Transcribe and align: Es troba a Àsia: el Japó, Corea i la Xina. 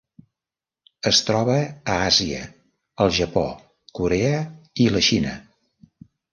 Es 1.11 1.19
troba 1.27 1.57
a 1.65 1.99
Àsia: 2.07 2.41
el 3.07 3.15
Japó, 3.21 3.45
Corea 4.01 4.43
i 4.87 4.91
la 4.99 5.07
Xina. 5.13 5.39